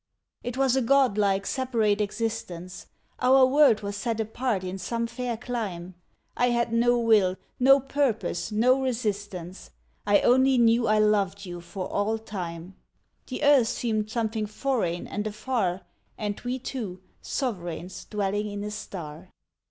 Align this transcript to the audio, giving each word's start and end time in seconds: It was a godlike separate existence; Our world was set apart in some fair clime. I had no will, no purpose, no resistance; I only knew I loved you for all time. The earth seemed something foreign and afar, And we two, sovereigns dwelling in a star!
It 0.41 0.57
was 0.57 0.75
a 0.75 0.81
godlike 0.81 1.45
separate 1.45 2.01
existence; 2.01 2.87
Our 3.19 3.45
world 3.45 3.81
was 3.81 3.95
set 3.95 4.19
apart 4.19 4.63
in 4.63 4.79
some 4.79 5.05
fair 5.05 5.37
clime. 5.37 5.93
I 6.35 6.47
had 6.49 6.73
no 6.73 6.97
will, 6.97 7.37
no 7.59 7.79
purpose, 7.79 8.51
no 8.51 8.81
resistance; 8.81 9.69
I 10.07 10.21
only 10.21 10.57
knew 10.57 10.87
I 10.87 10.97
loved 10.97 11.45
you 11.45 11.61
for 11.61 11.85
all 11.87 12.17
time. 12.17 12.75
The 13.27 13.43
earth 13.43 13.67
seemed 13.67 14.09
something 14.09 14.47
foreign 14.47 15.05
and 15.05 15.27
afar, 15.27 15.81
And 16.17 16.41
we 16.41 16.57
two, 16.57 16.99
sovereigns 17.21 18.05
dwelling 18.05 18.49
in 18.49 18.63
a 18.63 18.71
star! 18.71 19.29